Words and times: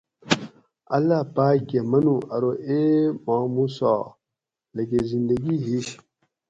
اللّٰہ 0.95 1.19
پاۤکہۤ 1.35 1.81
منو 1.91 2.15
ارو 2.35 2.51
اے 2.67 2.79
ماں 3.25 3.45
موسٰی 3.55 3.95
لکہ 4.75 4.99
زندگی 5.11 5.55
ہِیش 5.63 5.87